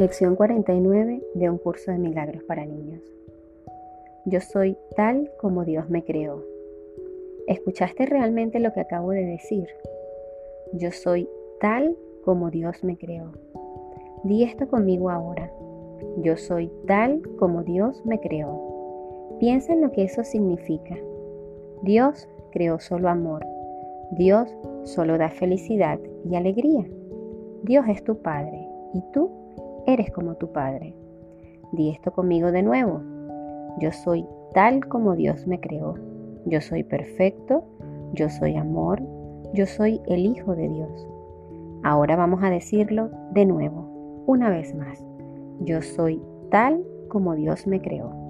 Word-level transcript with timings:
Lección 0.00 0.34
49 0.34 1.22
de 1.34 1.50
un 1.50 1.58
curso 1.58 1.90
de 1.90 1.98
milagros 1.98 2.42
para 2.44 2.64
niños. 2.64 3.02
Yo 4.24 4.40
soy 4.40 4.78
tal 4.96 5.30
como 5.38 5.66
Dios 5.66 5.90
me 5.90 6.02
creó. 6.02 6.42
¿Escuchaste 7.46 8.06
realmente 8.06 8.60
lo 8.60 8.72
que 8.72 8.80
acabo 8.80 9.10
de 9.10 9.26
decir? 9.26 9.68
Yo 10.72 10.90
soy 10.90 11.28
tal 11.60 11.98
como 12.24 12.50
Dios 12.50 12.82
me 12.82 12.96
creó. 12.96 13.32
Di 14.24 14.42
esto 14.42 14.68
conmigo 14.68 15.10
ahora. 15.10 15.52
Yo 16.22 16.38
soy 16.38 16.72
tal 16.86 17.20
como 17.38 17.62
Dios 17.62 18.02
me 18.06 18.18
creó. 18.20 19.36
Piensa 19.38 19.74
en 19.74 19.82
lo 19.82 19.92
que 19.92 20.04
eso 20.04 20.24
significa. 20.24 20.96
Dios 21.82 22.26
creó 22.52 22.80
solo 22.80 23.10
amor. 23.10 23.44
Dios 24.12 24.48
solo 24.84 25.18
da 25.18 25.28
felicidad 25.28 26.00
y 26.24 26.36
alegría. 26.36 26.86
Dios 27.64 27.84
es 27.86 28.02
tu 28.02 28.16
Padre 28.22 28.66
y 28.94 29.02
tú 29.12 29.30
eres 29.92 30.10
como 30.10 30.34
tu 30.36 30.52
Padre. 30.52 30.94
Di 31.72 31.90
esto 31.90 32.12
conmigo 32.12 32.52
de 32.52 32.62
nuevo. 32.62 33.00
Yo 33.78 33.92
soy 33.92 34.26
tal 34.54 34.86
como 34.88 35.14
Dios 35.14 35.46
me 35.46 35.60
creó. 35.60 35.94
Yo 36.46 36.60
soy 36.60 36.82
perfecto, 36.82 37.64
yo 38.14 38.28
soy 38.28 38.56
amor, 38.56 39.02
yo 39.54 39.66
soy 39.66 40.00
el 40.06 40.26
Hijo 40.26 40.54
de 40.56 40.68
Dios. 40.68 41.08
Ahora 41.82 42.16
vamos 42.16 42.42
a 42.42 42.50
decirlo 42.50 43.10
de 43.32 43.46
nuevo, 43.46 44.24
una 44.26 44.50
vez 44.50 44.74
más. 44.74 45.04
Yo 45.60 45.82
soy 45.82 46.22
tal 46.50 46.84
como 47.08 47.34
Dios 47.34 47.66
me 47.66 47.80
creó. 47.80 48.29